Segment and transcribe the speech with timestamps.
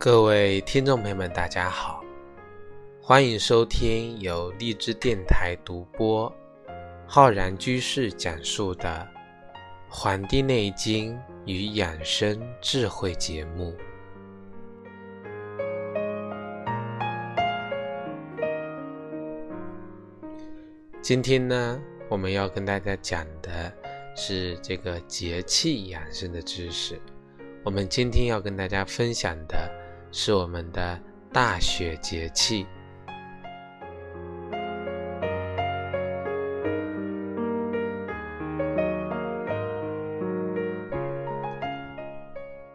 [0.00, 2.04] 各位听众朋友们，大家好，
[3.02, 6.32] 欢迎收听由荔枝电台独播、
[7.04, 8.88] 浩然居士讲述的
[9.88, 13.74] 《黄帝内经与养生智慧》节目。
[21.02, 23.72] 今天呢，我们要跟大家讲的
[24.14, 26.96] 是这个节气养生的知识。
[27.64, 29.77] 我们今天要跟大家分享的。
[30.10, 30.98] 是我们的
[31.32, 32.66] 大雪节气。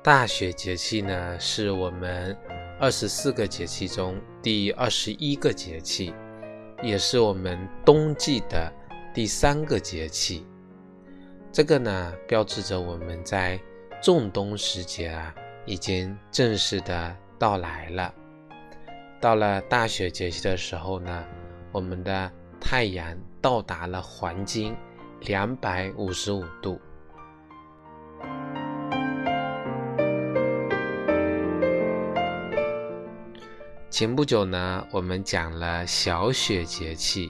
[0.04, 2.38] 大雪节气呢，是我们
[2.80, 6.14] 二十四个节气中第二十一个节气，
[6.84, 8.72] 也是我们冬季的
[9.14, 10.46] 第三个节气。
[11.54, 13.60] 这个呢，标志着我们在
[14.02, 15.34] 仲冬时节啊，
[15.66, 17.23] 已经正式的。
[17.44, 18.14] 到来了，
[19.20, 21.26] 到了大雪节气的时候呢，
[21.74, 24.74] 我们的太阳到达了黄金
[25.20, 26.80] 两百五十五度。
[33.90, 37.30] 前不久呢，我们讲了小雪节气，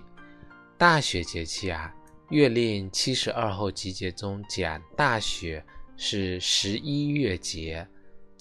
[0.78, 1.92] 大雪节气啊，
[2.36, 5.66] 《月令七十二候集结》中讲大雪
[5.98, 7.88] 是十一月节。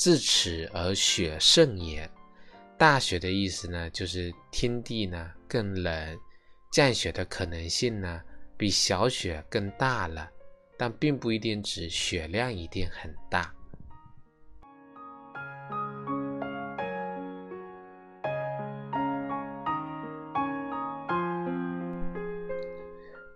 [0.02, 2.10] 自此而雪盛也。
[2.76, 6.18] 大雪的意思呢，就是天地呢更冷，
[6.72, 8.20] 降雪的可能性呢
[8.56, 10.28] 比小雪更大了，
[10.76, 13.54] 但并不一定指雪量一定很大。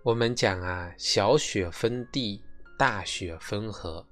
[0.03, 2.43] 我们讲啊，小雪分地，
[2.77, 4.05] 大雪分河，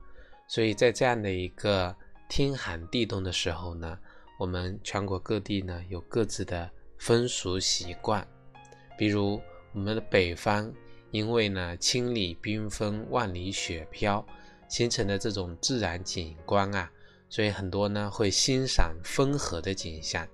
[0.47, 1.93] 所以在这样的一个。
[2.37, 3.97] 天寒地冻的时候呢，
[4.41, 6.69] 我们全国各地呢有各自的
[6.99, 8.27] 风俗习惯。
[8.99, 9.41] 比如
[9.73, 10.75] 我们的北方，
[11.13, 14.27] 因为呢千里冰封，万里雪飘，
[14.69, 16.91] 形成的这种自然景观啊，
[17.29, 20.27] 所以很多呢会欣赏风河的景象，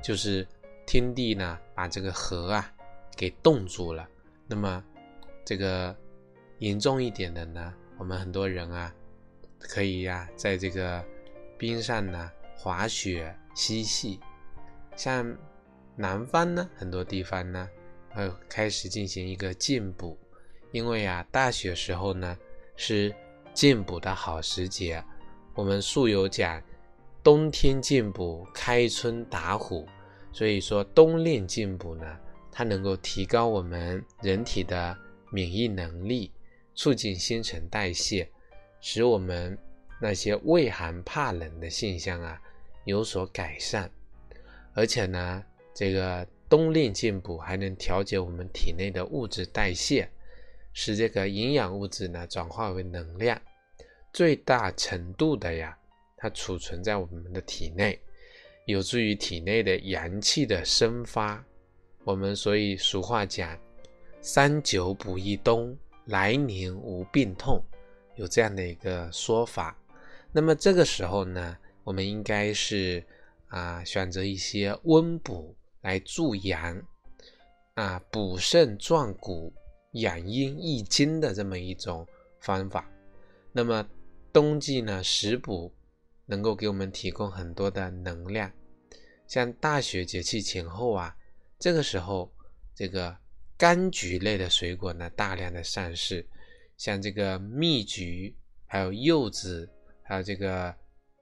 [0.00, 0.46] 就是
[0.86, 2.72] 天地呢把这个河啊
[3.16, 4.08] 给冻住了。
[4.46, 4.80] 那么
[5.44, 5.92] 这个
[6.60, 8.94] 严重一点的呢，我们很多人啊
[9.58, 11.04] 可以呀在这个。
[11.58, 14.20] 冰上呢，滑雪嬉戏，
[14.96, 15.36] 像
[15.96, 17.68] 南方呢，很多地方呢，
[18.10, 20.16] 会开始进行一个进补，
[20.70, 22.38] 因为啊，大雪时候呢
[22.76, 23.12] 是
[23.52, 25.02] 进补的好时节。
[25.54, 26.62] 我们素有讲，
[27.24, 29.84] 冬天进补，开春打虎，
[30.32, 32.16] 所以说冬令进补呢，
[32.52, 34.96] 它能够提高我们人体的
[35.32, 36.30] 免疫能力，
[36.76, 38.30] 促进新陈代谢，
[38.80, 39.58] 使我们。
[40.00, 42.40] 那些畏寒怕冷的现象啊
[42.84, 43.90] 有所改善，
[44.74, 45.44] 而且呢，
[45.74, 50.08] 这个冬令进补还能调节我们体内的物质代谢，
[50.72, 53.40] 使这个营养物质呢转化为能量，
[54.12, 55.76] 最大程度的呀，
[56.16, 58.00] 它储存在我们的体内，
[58.66, 61.44] 有助于体内的阳气的生发。
[62.04, 63.58] 我们所以俗话讲，
[64.20, 65.76] 三九补一冬，
[66.06, 67.62] 来年无病痛，
[68.14, 69.76] 有这样的一个说法。
[70.38, 73.04] 那么这个时候呢，我们应该是
[73.48, 76.80] 啊选择一些温补来助阳，
[77.74, 79.52] 啊补肾壮骨、
[79.94, 82.06] 养阴益精的这么一种
[82.38, 82.88] 方法。
[83.50, 83.84] 那么
[84.32, 85.74] 冬季呢，食补
[86.24, 88.48] 能够给我们提供很多的能量。
[89.26, 91.16] 像大雪节气前后啊，
[91.58, 92.32] 这个时候
[92.76, 93.16] 这个
[93.58, 96.24] 柑橘类的水果呢大量的上市，
[96.76, 98.36] 像这个蜜橘，
[98.68, 99.68] 还有柚子。
[100.08, 100.74] 还有这个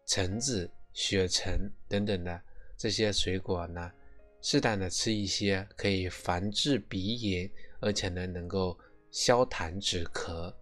[0.06, 2.40] 橙子、雪橙等等的
[2.76, 3.90] 这些水果呢，
[4.40, 7.50] 适当的吃一些，可以防治鼻炎，
[7.80, 8.78] 而且呢能够
[9.10, 10.54] 消痰止咳。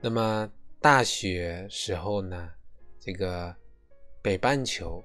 [0.00, 0.48] 那么
[0.80, 2.52] 大雪时候呢，
[3.00, 3.52] 这个
[4.22, 5.04] 北半球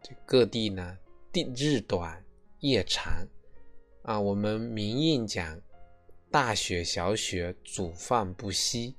[0.00, 0.96] 这各地呢，
[1.32, 2.24] 地日短
[2.60, 3.26] 夜长。
[4.04, 5.58] 啊，我们明印讲
[6.30, 8.94] “大雪小雪煮饭不息”，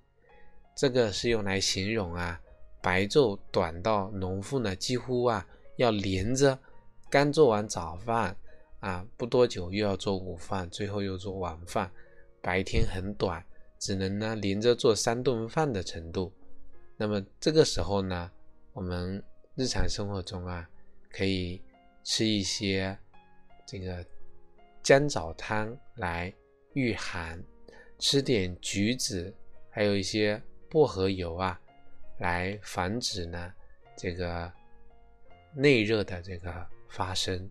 [0.76, 2.42] 这个是用来形容啊
[2.82, 6.58] 白昼短到农妇呢几乎啊要连着
[7.08, 8.36] 刚做完早饭
[8.80, 11.92] 啊不多久又要做午饭，最后又做晚饭，
[12.42, 13.46] 白天很短，
[13.78, 16.34] 只能呢连着做三顿饭的程度。
[16.98, 18.32] 那么这个时候呢，
[18.74, 19.24] 我们
[19.54, 20.68] 日常生活中啊
[21.12, 21.62] 可以
[22.04, 22.98] 吃一些
[23.68, 24.04] 这个。
[24.86, 26.32] 姜枣汤来
[26.74, 27.44] 御寒，
[27.98, 29.34] 吃点橘子，
[29.68, 30.40] 还有一些
[30.70, 31.60] 薄荷油啊，
[32.20, 33.52] 来防止呢
[33.98, 34.54] 这个
[35.56, 37.50] 内热的这个发生。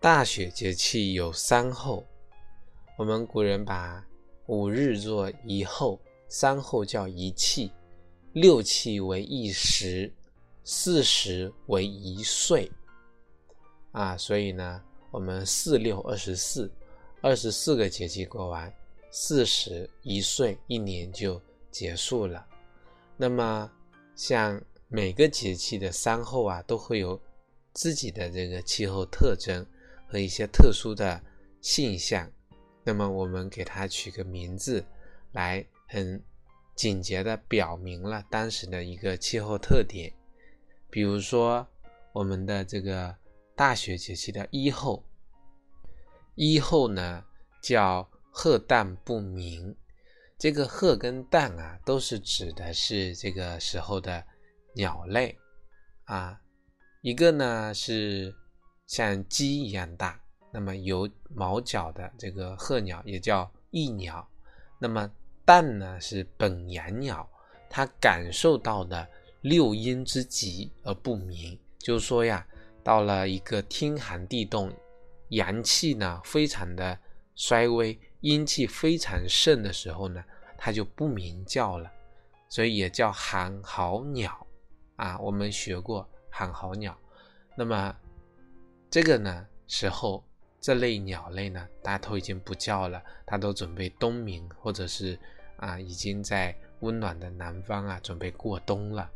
[0.00, 2.04] 大雪节气有三候，
[2.98, 4.04] 我们古人把
[4.46, 7.70] 五日作一候，三候叫一气，
[8.32, 10.12] 六气为一时，
[10.64, 12.70] 四时为一岁。
[13.92, 16.70] 啊，所以呢，我们四六二十四，
[17.20, 18.72] 二十四个节气过完，
[19.10, 21.40] 四十一岁，一年就
[21.70, 22.46] 结束了。
[23.16, 23.70] 那么，
[24.14, 27.20] 像每个节气的三候啊，都会有
[27.72, 29.66] 自己的这个气候特征。
[30.12, 31.22] 和一些特殊的
[31.60, 32.28] 现象，
[32.82, 34.84] 那么我们给它取个名字，
[35.30, 36.20] 来很
[36.80, 40.10] 简洁的表明了当时的一个气候特点。
[40.88, 41.68] 比如说，
[42.10, 43.14] 我们的这个
[43.54, 45.04] 大雪节气的一候，
[46.36, 47.22] 一候呢
[47.60, 49.76] 叫鹤淡不鸣。
[50.38, 54.24] 这个鹤跟淡啊，都是指的是这个时候的
[54.74, 55.38] 鸟类
[56.04, 56.40] 啊，
[57.02, 58.34] 一个呢是。
[58.86, 60.20] 像鸡一样大，
[60.52, 64.28] 那么有毛角的这个鹤鸟也叫翼鸟。
[64.80, 65.08] 那么
[65.50, 67.28] 旦呢是本阳鸟，
[67.68, 69.04] 它感受到的
[69.40, 72.46] 六阴之极而不鸣，就是说呀，
[72.84, 74.72] 到了一个天寒地冻，
[75.30, 76.96] 阳气呢非常的
[77.34, 80.22] 衰微，阴气非常盛的时候呢，
[80.56, 81.90] 它就不鸣叫了，
[82.48, 84.46] 所以也叫寒号鸟
[84.94, 85.18] 啊。
[85.18, 86.96] 我们学过寒号鸟，
[87.56, 87.92] 那么。
[88.88, 90.24] 这个呢时候，
[90.60, 95.16] 这类鸟类呢，大家都已经不叫了，它都准备冬眠，或者是
[95.60, 99.10] 啊，已经在温暖的南方啊，准备过冬了。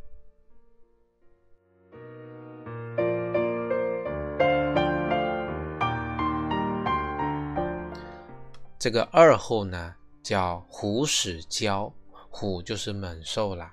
[8.78, 11.92] 这个二后呢，叫虎始交，
[12.30, 13.72] 虎就是猛兽了。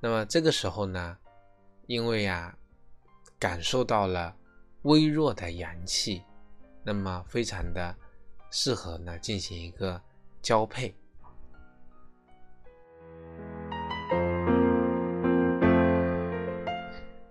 [0.00, 1.18] 那么这个时候呢，
[1.86, 2.56] 因为呀，
[3.38, 4.36] 感受到了。
[4.84, 6.22] 微弱的阳气，
[6.82, 7.94] 那么非常的
[8.50, 10.00] 适合呢进行一个
[10.40, 10.94] 交配。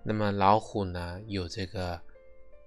[0.02, 2.00] 那么老虎呢有这个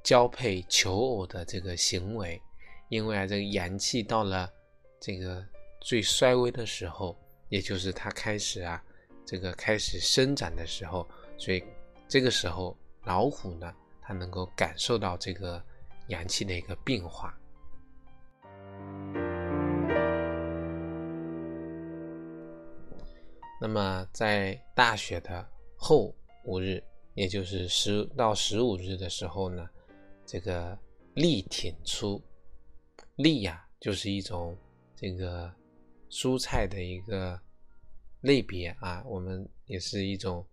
[0.03, 2.41] 交配求偶的这个行为，
[2.89, 4.51] 因为啊这个阳气到了
[5.00, 5.45] 这个
[5.81, 7.18] 最衰微的时候，
[7.50, 8.83] 也就是它开始啊
[9.25, 11.07] 这个开始生长的时候，
[11.38, 11.63] 所以
[12.07, 13.74] 这个时候老虎呢。
[14.06, 15.63] 它能够感受到这个
[16.07, 17.33] 阳气的一个变化。
[23.62, 25.47] 那么，在大雪的
[25.77, 26.13] 后
[26.44, 26.83] 五日，
[27.15, 29.69] 也就是十到十五日的时候呢，
[30.25, 30.77] 这个
[31.13, 32.21] 立挺出。
[33.18, 34.57] 立呀，就是一种
[34.95, 35.54] 这个
[36.10, 37.40] 蔬菜的一个
[38.21, 40.45] 类别啊，我们也是一种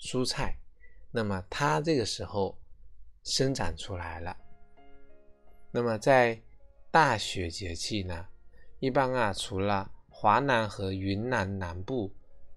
[0.00, 0.56] 蔬菜。
[1.10, 2.58] 那么它这个时候
[3.22, 4.36] 生长出来了。
[5.70, 6.40] 那么在
[6.90, 8.26] 大雪节气呢，
[8.80, 12.10] 一般啊，除了华南和云南南部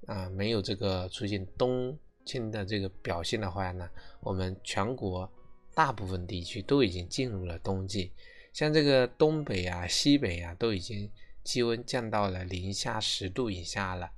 [0.05, 1.97] 啊没有这个出现冬
[2.27, 5.31] 天的这个表现的话呢，我们全国
[5.73, 8.11] 大部分地区都已经进入了冬季。
[8.51, 11.09] 像这个东北啊、西北啊，都已经
[11.43, 14.11] 气温降到了零下十度以下了。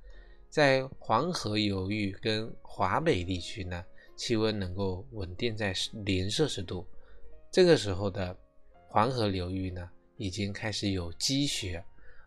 [0.48, 3.84] 在黄河流域跟华北地区呢。
[4.16, 5.72] 气温能够稳定在
[6.04, 6.86] 零摄氏度，
[7.50, 8.36] 这个时候的
[8.86, 9.88] 黄河流域呢，
[10.18, 11.82] 已经开始有积雪，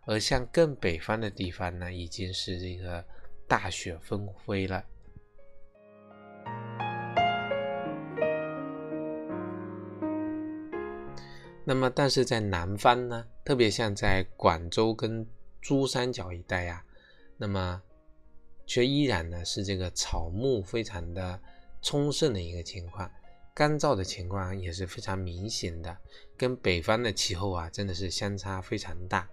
[0.08, 3.06] 而像更北方的地方呢，已经是这个
[3.48, 4.84] 大雪纷飞了。
[11.66, 15.26] 那么，但是在南方呢，特别像在广州跟
[15.62, 16.84] 珠三角一带呀，
[17.38, 17.82] 那么
[18.66, 21.40] 却依然呢是这个草木非常的。
[21.86, 23.12] 充盛的一个情况，
[23.54, 25.98] 干燥的情况也是非常明显的，
[26.38, 29.30] 跟北方的气候啊真的是相差非常大。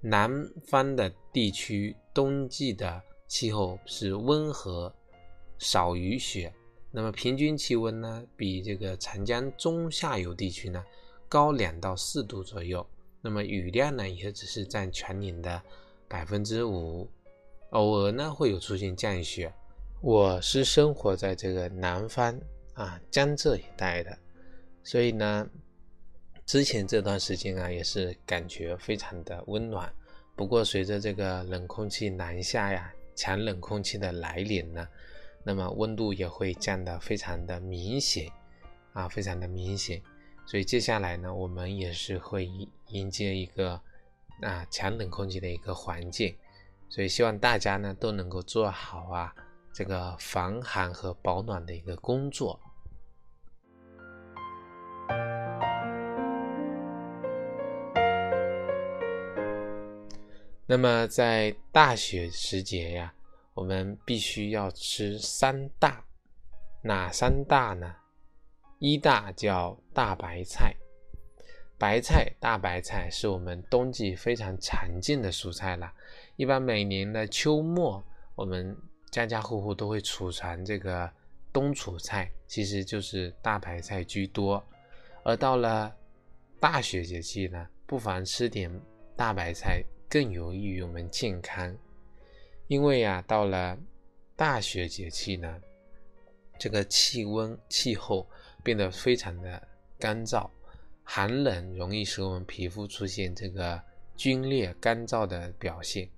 [0.00, 0.30] 南
[0.66, 4.90] 方的地区冬季的气候是温和，
[5.62, 6.52] 少雨雪，
[6.90, 10.84] 那么平均气温呢比这个长江中下游地区呢
[11.28, 12.84] 高两到四度左右，
[13.20, 15.62] 那么雨量呢也只是占全年的
[16.08, 17.08] 百分之五，
[17.70, 19.54] 偶尔呢会有出现降雪。
[20.00, 22.36] 我是生活在这个南方
[22.74, 24.18] 啊江浙一带的，
[24.82, 25.48] 所以呢，
[26.44, 29.90] 之前这段时间啊也是感觉非常的温暖。
[30.34, 34.88] 不过随着这个冷空气南下呀，强冷空气的来临呢，
[35.44, 38.30] 那么温度也会降得非常的明显。
[38.92, 40.02] 啊，非常的明显。
[40.44, 42.44] 所以接下来呢，我们也是会
[42.88, 43.80] 迎接一个
[44.42, 46.36] 啊强冷空气的一个环境。
[46.90, 49.34] 所以希望大家呢都能够做好啊
[49.72, 52.60] 这个防寒和保暖的一个工作。
[60.66, 63.14] 那么在大雪时节呀，
[63.54, 66.04] 我们必须要吃三大，
[66.82, 67.94] 哪三大呢？
[68.78, 70.74] 一大叫大白菜，
[71.78, 75.92] 白菜大白菜是我们冬季非常常见的蔬菜了。
[76.36, 78.02] 一般每年的秋末，
[78.34, 78.76] 我们
[79.10, 81.10] 家家户户都会储藏这个
[81.52, 84.64] 冬储菜，其实就是大白菜居多。
[85.24, 85.94] 而到了
[86.58, 88.70] 大雪节气呢，不妨吃点
[89.16, 89.84] 大白菜。
[90.08, 91.74] 更有益于我们健康，
[92.72, 93.76] 因为啊，到了
[94.34, 95.60] 大雪节气呢，
[96.58, 98.26] 这个气温气候
[98.62, 99.62] 变得非常的
[99.98, 100.48] 干燥，
[101.04, 103.78] 寒冷容易使我们皮肤出现这个
[104.16, 106.08] 皲裂、干燥的表现。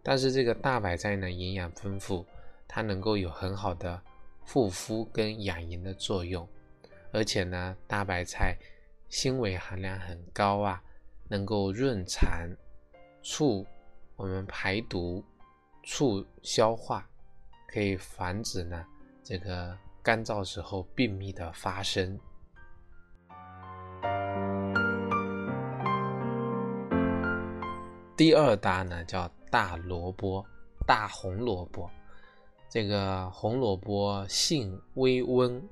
[0.00, 2.24] 但是这个大白菜呢，营养丰富，
[2.68, 4.00] 它能够有很好的
[4.42, 6.48] 护肤跟养颜的作用，
[7.10, 8.56] 而且呢，大白菜
[9.08, 10.80] 纤维含量很高啊，
[11.26, 12.48] 能够润肠。
[13.20, 13.66] 促
[14.14, 15.24] 我们排毒，
[15.90, 17.08] 促消化，
[17.66, 18.84] 可以防止呢
[19.24, 22.20] 这个干燥时候便秘的发生。
[28.14, 30.44] 第二大呢叫大萝卜，
[30.86, 31.90] 大红萝卜。
[32.68, 35.66] 这个红萝卜性微温，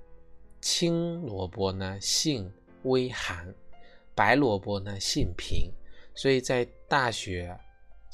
[0.63, 2.51] 青萝卜呢性
[2.85, 3.55] 微寒，
[4.15, 5.71] 白萝卜呢性平。
[6.15, 7.55] 所以在大雪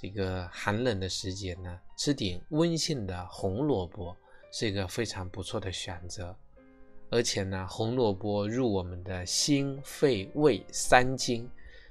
[0.02, 4.16] 这个寒冷的时节呢，吃点温性的红萝卜
[4.50, 6.36] 是一个非常不错的选择。
[7.08, 11.48] 而且呢，红萝卜入我们的心、肺、胃三经，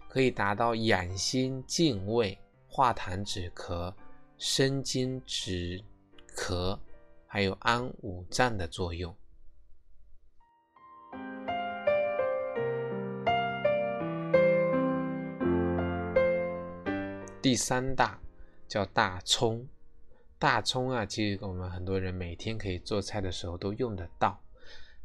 [0.10, 2.38] 可以达到养心、静胃、
[2.68, 3.94] 化痰止咳、
[4.38, 5.82] 生津止
[6.36, 6.78] 咳，
[7.26, 9.16] 还有安五脏的作用。
[17.42, 18.22] 第三大
[18.68, 19.68] 叫大葱，
[20.38, 24.40] 大葱啊，其实我们很多人每天可以做菜的时候都用得到。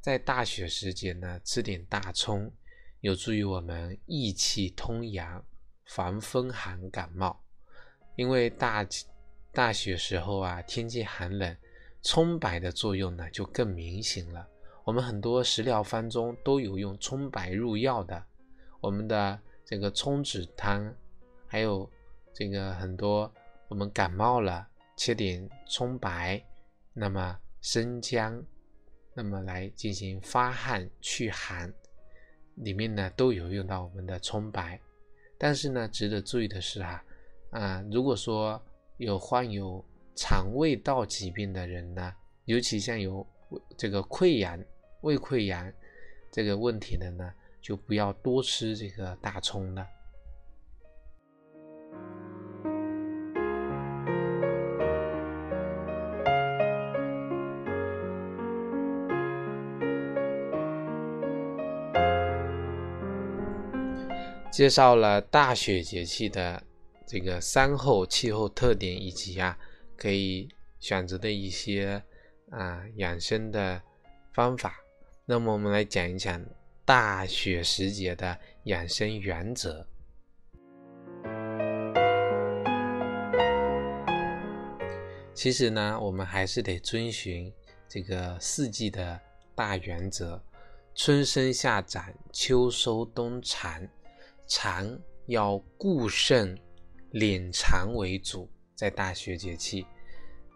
[0.03, 2.53] 在大雪时节呢，吃点大葱，
[3.01, 5.43] 有助于我们益气通阳，
[5.87, 7.43] 防风寒感冒。
[8.17, 8.87] 因为大
[9.51, 11.57] 大雪时候啊，天气寒冷，
[12.03, 14.47] 葱白的作用呢就更明显了。
[14.85, 18.23] 我们很多食疗方中都有用葱白入药的，
[18.81, 20.95] 我们的这个葱子汤，
[21.47, 21.91] 还有。
[22.37, 23.33] 这个很多，
[23.67, 26.45] 我们感冒了，切点葱白，
[26.93, 28.45] 那么生姜，
[29.15, 31.73] 那么来进行发汗祛寒，
[32.57, 34.79] 里面呢都有用到我们的葱白。
[35.39, 37.03] 但是呢，值得注意的是啊，
[37.53, 38.63] 啊，如果说
[38.99, 39.83] 有患有
[40.15, 42.13] 肠胃道疾病的人呢，
[42.45, 43.27] 尤其像有
[43.79, 44.63] 这个溃疡、
[45.01, 45.73] 胃溃疡
[46.31, 49.89] 这个问题的呢，就不要多吃这个大葱了。
[64.57, 66.63] 介绍了大雪节气的
[67.07, 69.55] 这个三候气候特点，以及啊
[69.99, 70.49] 可以
[70.81, 72.03] 选择的一些
[72.49, 73.79] 啊养生的
[74.33, 74.75] 方法。
[75.27, 76.43] 那么我们来讲一讲
[76.87, 79.87] 大雪时节的养生原则。
[85.35, 87.53] 其实呢，我们还是得遵循
[87.87, 89.21] 这个四季的
[89.55, 90.43] 大原则：
[90.95, 93.87] 春生夏长，秋收冬藏。
[94.47, 96.57] 肠要固肾、
[97.13, 99.85] 敛肠为主，在大雪节气，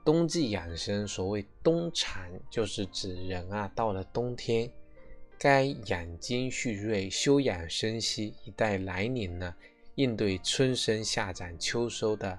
[0.05, 4.71] 冬季养生，所谓冬藏，就是指人啊，到了冬天，
[5.39, 9.55] 该养精蓄锐、休养生息，以待来年呢，
[9.97, 12.39] 应对春生夏长秋收的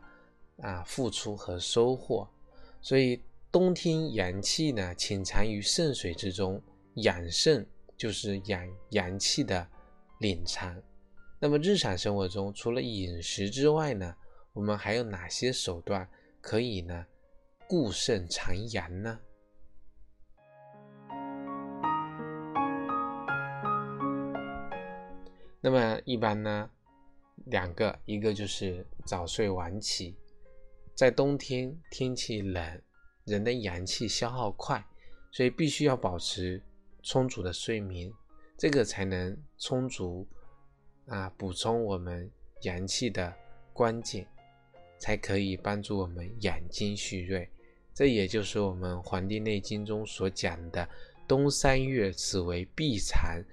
[0.61, 2.27] 啊付出和收获。
[2.81, 6.61] 所以冬天阳气呢，潜藏于肾水之中，
[6.95, 7.67] 养肾
[7.97, 9.67] 就是养阳气的
[10.19, 10.81] 敛藏。
[11.43, 14.15] 那么日常生活中，除了饮食之外呢，
[14.53, 16.07] 我们还有哪些手段
[16.39, 17.03] 可以呢
[17.67, 19.19] 固肾藏阳呢？
[25.59, 26.69] 那么一般呢，
[27.45, 30.15] 两个，一个就是早睡晚起，
[30.93, 32.81] 在冬天天气冷，
[33.25, 34.85] 人的阳气消耗快，
[35.31, 36.61] 所以必须要保持
[37.01, 38.13] 充足的睡眠。
[38.59, 40.27] 这个才能充足
[41.11, 43.33] 啊，补充我们阳气的
[43.73, 44.25] 关键，
[44.97, 47.49] 才可以帮助我们养精蓄锐。
[47.93, 50.87] 这也就是我们《黄帝内经》中所讲的
[51.27, 53.43] “冬三月，此为闭藏，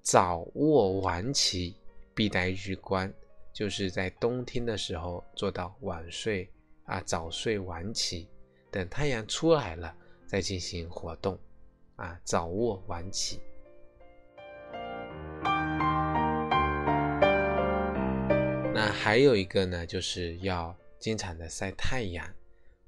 [0.00, 1.74] 早卧晚起，
[2.14, 3.12] 必待日光”，
[3.52, 6.48] 就是在冬天的时候做到晚睡
[6.84, 8.28] 啊，早睡晚起，
[8.70, 9.92] 等太阳出来了
[10.24, 11.36] 再进行活动
[11.96, 13.40] 啊，早卧晚起。
[18.78, 22.32] 那还有一个呢，就是要经常的晒太阳。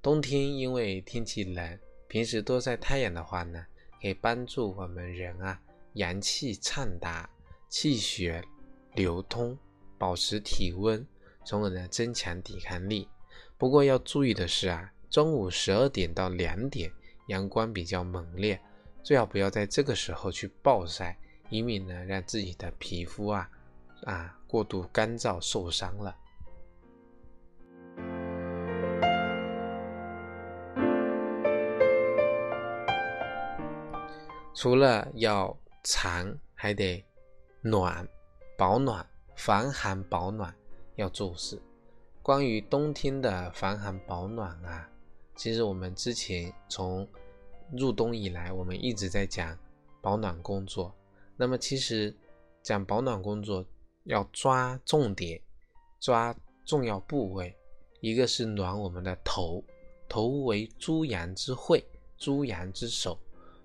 [0.01, 3.67] 冬天因为天气冷，平时多晒太阳的话呢，
[4.01, 5.61] 可以帮助我们人啊
[5.95, 7.29] 阳气畅达，
[7.69, 8.41] 气血
[8.95, 9.59] 流通，
[9.99, 11.05] 保持体温，
[11.45, 13.09] 从而呢增强抵抗力。
[13.59, 16.89] 不过要注意的是啊，中午十二点到两点
[17.27, 18.61] 阳光比较猛烈，
[19.03, 21.19] 最好不要在这个时候去暴晒，
[21.49, 23.51] 以免呢让自己的皮肤啊
[24.05, 26.17] 啊过度干燥受伤了。
[34.53, 37.03] 除了要长，还得
[37.63, 38.07] 暖，
[38.59, 40.55] 保暖，防寒保暖
[40.97, 41.61] 要重视。
[42.23, 44.87] 关于冬天的防寒保暖啊，
[45.35, 47.09] 其实我们之前从
[47.73, 49.57] 入冬以来，我们一直在讲
[50.03, 50.95] 保暖工作。
[51.37, 52.15] 那么其实
[52.63, 53.65] 讲保暖工作
[54.11, 55.41] 要抓重点，
[56.01, 57.57] 抓重要部位。
[58.01, 59.63] 一个是暖我们的头，
[60.09, 61.85] 头为诸阳之会，
[62.19, 63.17] 诸阳之首。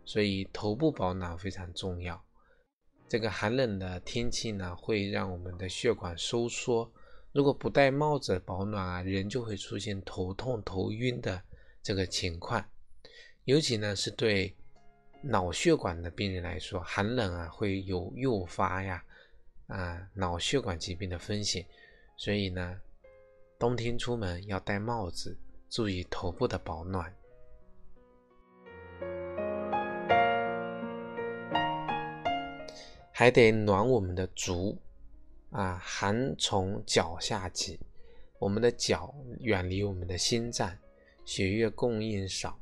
[0.05, 2.23] 所以头部保暖非常重要。
[3.09, 6.91] 这个寒冷的天气呢，会让我们的血管收缩。
[7.31, 11.41] 如果不戴帽子保暖啊，人就会出现头痛、头晕的
[11.81, 12.63] 这个情况。
[13.45, 14.55] 尤其呢，是对
[15.23, 19.03] 脑血管的病人来说，寒冷啊会有诱发呀
[19.67, 21.65] 啊脑血管疾病的风险。
[22.17, 22.79] 所以呢，
[23.59, 25.37] 冬天出门要戴帽子，
[25.69, 27.13] 注意头部的保暖。
[33.11, 34.77] 还得暖我们的足
[35.49, 37.79] 啊，寒从脚下起，
[38.39, 40.77] 我们的脚远离我们的心脏，
[41.23, 42.59] 血液供应少，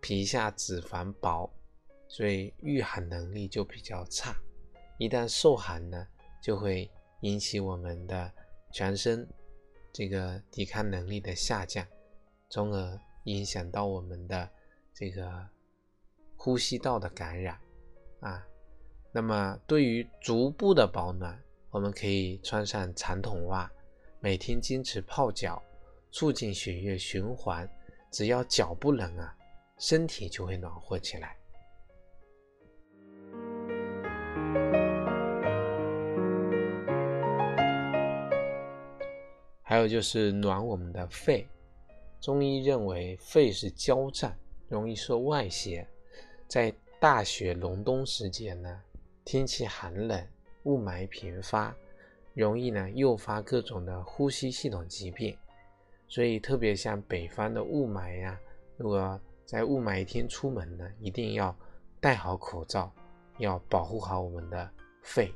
[0.00, 1.48] 皮下脂肪薄，
[2.08, 4.36] 所以御寒能力就比较差。
[4.98, 6.08] 一旦受寒呢，
[6.44, 6.90] 就会
[7.22, 8.30] 引起我们的
[8.70, 9.26] 全身
[9.94, 11.86] 这个抵抗能力的下降，
[12.50, 14.46] 从而影响到我们的
[14.92, 15.48] 这个
[16.36, 17.58] 呼吸道的感染
[18.20, 18.46] 啊。
[19.10, 23.72] 那么，对于足部的保暖，我们可以穿上长筒袜，
[24.20, 25.62] 每天坚持泡脚，
[26.10, 27.66] 促进血液循环。
[28.10, 29.34] 只要脚不冷啊，
[29.78, 31.38] 身体就会暖和起来。
[39.84, 41.46] 有就是暖我们的肺。
[42.18, 44.34] 中医认为，肺是焦脏，
[44.66, 45.86] 容易受外邪，
[46.48, 48.80] 在大雪隆冬时节呢。
[49.26, 50.26] 天气寒冷，
[50.62, 51.74] 雾霾频发，
[52.32, 55.36] 容易呢诱发各种的呼吸系统疾病。
[56.08, 58.40] 所以特别像北方的雾霾呀，
[58.78, 61.54] 如果在雾霾天出门呢，一定要
[62.00, 62.90] 戴好口罩，
[63.38, 64.70] 要保护好我们的
[65.02, 65.30] 肺。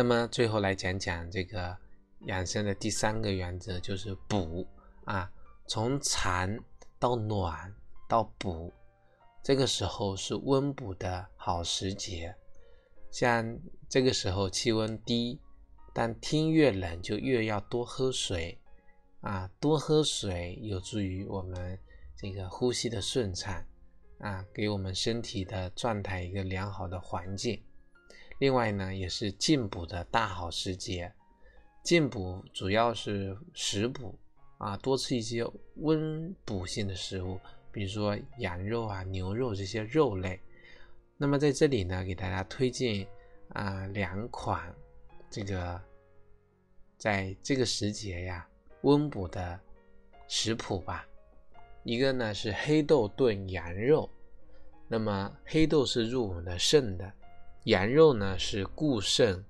[0.00, 1.76] 那么最后来讲讲这个
[2.20, 4.66] 养生的第三个原则，就是补
[5.04, 5.30] 啊，
[5.68, 6.58] 从寒
[6.98, 7.70] 到暖
[8.08, 8.72] 到补，
[9.42, 12.34] 这个时候是温补的好时节。
[13.10, 13.58] 像
[13.90, 15.38] 这个时候气温低，
[15.92, 18.58] 但天越冷就越要多喝水
[19.20, 21.78] 啊，多喝水有助于我们
[22.16, 23.62] 这个呼吸的顺畅
[24.20, 27.62] 啊，给我们身体的状态一个良好的环境。
[28.40, 31.12] 另外呢，也是进补的大好时节。
[31.82, 34.18] 进补主要是食补
[34.56, 37.38] 啊，多吃一些温补性的食物，
[37.70, 40.40] 比如说羊肉啊、牛肉这些肉类。
[41.18, 43.06] 那么在这里呢，给大家推荐
[43.50, 44.74] 啊两款
[45.28, 45.78] 这个
[46.96, 48.48] 在这个时节呀
[48.82, 49.60] 温补的
[50.28, 51.06] 食谱吧。
[51.82, 54.08] 一个呢是黑豆炖羊肉，
[54.88, 57.12] 那么黑豆是入我们的肾的。
[57.64, 59.44] 羊肉呢是固肾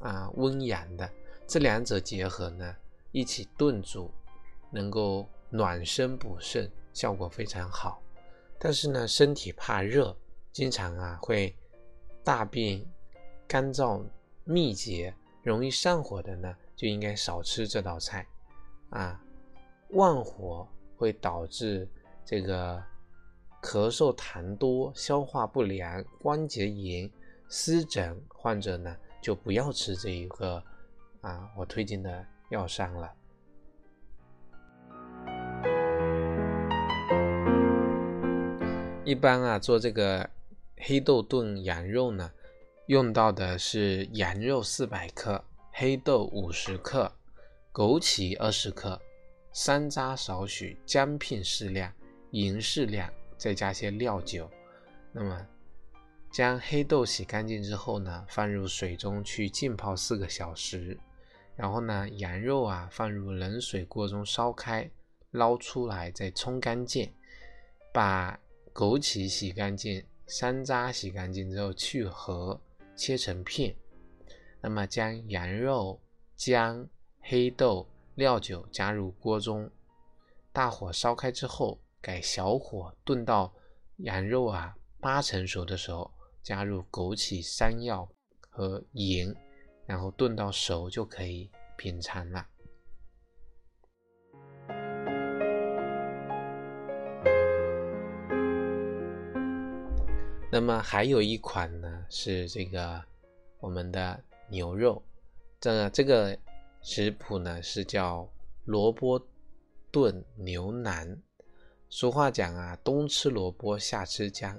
[0.00, 1.10] 啊温阳的，
[1.46, 2.76] 这两者结合呢
[3.10, 4.10] 一起炖煮，
[4.70, 8.02] 能够暖身补肾，效果非常好。
[8.58, 10.16] 但是呢身体怕热，
[10.52, 11.54] 经常啊会
[12.22, 12.84] 大便
[13.46, 14.04] 干燥
[14.44, 18.26] 密结、容易上火的呢，就应该少吃这道菜
[18.90, 19.20] 啊。
[19.92, 21.88] 旺火会导致
[22.26, 22.76] 这个
[23.62, 27.10] 咳嗽痰多、消化不良、关节炎、
[27.48, 30.62] 湿疹患者呢，就不要吃这一个
[31.22, 33.12] 啊我推荐的药膳了。
[39.04, 40.28] 一般啊，做这个
[40.76, 42.30] 黑豆炖羊肉呢，
[42.88, 47.10] 用到的是羊肉四百克，黑豆五十克，
[47.72, 49.00] 枸杞二十克，
[49.50, 51.90] 山楂少许，姜片适量，
[52.32, 54.50] 盐适量，再加些料酒。
[55.10, 55.46] 那么，
[56.30, 60.98] 将黑豆洗干净之后呢，放入水中去浸泡四个小时。
[61.56, 64.90] 然后呢，羊肉啊放入冷水锅中烧开，
[65.30, 67.12] 捞出来再冲干净，
[67.92, 68.38] 把。
[68.74, 72.60] 枸杞洗干净，山楂洗干净之后去核，
[72.94, 73.74] 切成片。
[74.60, 76.00] 那么将羊肉、
[76.36, 76.86] 姜、
[77.20, 79.68] 黑豆、料酒加入锅中，
[80.52, 83.52] 大火烧开之后，改小火炖到
[83.96, 86.08] 羊肉啊八成熟的时候，
[86.42, 88.08] 加入枸杞、山药
[88.48, 89.34] 和盐，
[89.86, 92.46] 然后炖到熟就可以品尝了。
[100.50, 103.04] 那么还有一款呢，是这个
[103.60, 105.02] 我们的牛肉，
[105.60, 106.36] 这这个
[106.80, 108.26] 食谱呢是叫
[108.64, 109.22] 萝卜
[109.90, 111.22] 炖牛腩。
[111.90, 114.58] 俗话讲啊，冬吃萝卜夏吃姜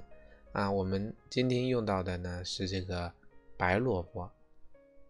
[0.52, 0.70] 啊。
[0.70, 3.12] 我们今天用到的呢是这个
[3.56, 4.30] 白萝卜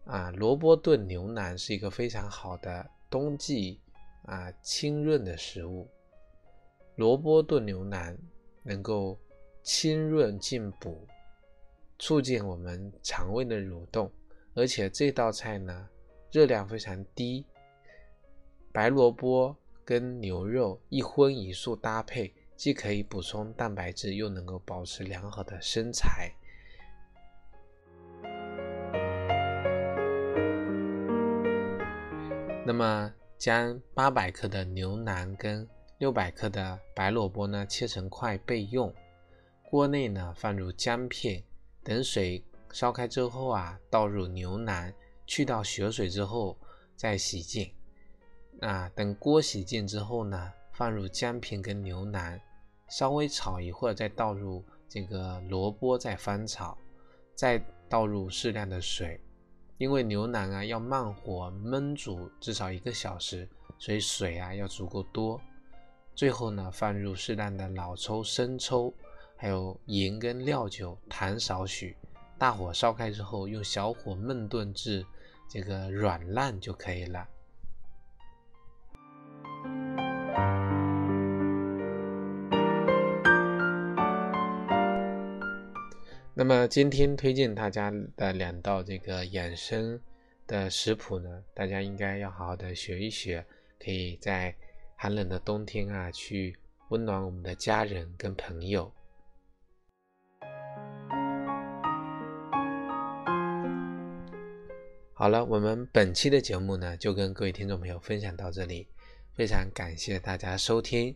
[0.05, 0.31] 啊。
[0.31, 3.79] 萝卜炖牛腩是一个非常好的冬季
[4.23, 5.87] 啊清润的食物。
[6.95, 8.17] 萝卜炖牛腩
[8.63, 9.17] 能够。
[9.63, 11.07] 清润进补，
[11.99, 14.11] 促进我们肠胃的蠕动，
[14.55, 15.87] 而且这道菜呢
[16.31, 17.45] 热量非常低。
[18.71, 26.31] 白萝卜跟牛肉一荤一素搭配，既可以补充蛋白质，又能够保持良好的身材。
[32.63, 38.93] 那么，将八百克的牛腩跟六百克的白萝卜呢切成块备用。
[39.63, 41.43] 锅内呢放入姜片，
[41.83, 44.93] 等水烧开之后啊，倒入牛腩，
[45.25, 46.55] 去掉血水之后
[46.95, 47.73] 再洗净。
[48.59, 52.39] 啊，等锅洗净之后呢，放入姜片跟牛腩，
[52.91, 56.77] 稍微炒一会儿，再倒入这个萝卜，再翻炒，
[57.33, 59.17] 再倒入适量的水。
[59.77, 63.47] 因为牛腩啊要慢火焖煮至少一个小时，
[63.79, 65.39] 所以水啊要足够多。
[66.13, 68.93] 最后呢，放入适量的老抽、生抽。
[69.37, 71.95] 还有盐跟料酒，糖少许，
[72.37, 75.03] 大火烧开之后，用小火焖炖至
[75.49, 77.25] 这个软烂就可以了。
[86.33, 89.99] 那么今天推荐大家的两道这个养生
[90.47, 93.45] 的食谱呢，大家应该要好好的学一学，
[93.77, 94.55] 可以在
[94.95, 96.55] 寒冷的冬天啊，去
[96.89, 98.89] 温暖我们的家人跟朋友。
[105.13, 108.87] 好了，我们本期的节目呢，就跟各位听众朋友分享到这里，
[109.35, 111.13] 非常感谢大家收听。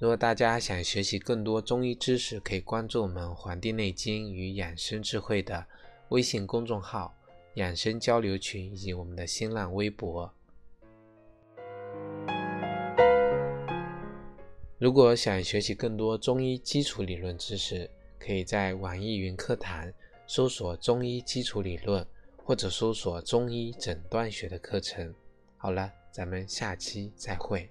[0.00, 5.66] 如果大家想学习更多中医知识，可以关注我们《黄帝内经与养生智慧》的
[6.08, 7.14] 微信公众号、
[7.56, 10.32] 养生交流群以及我们的新浪微博。
[14.78, 19.92] 如果想学习更多中医基础理论知识，可以在网易云课堂
[20.26, 22.02] 搜索“中医基础理论”。
[22.42, 25.14] 或者搜索中医诊断学的课程。
[25.56, 27.70] 好了，咱们下期再会。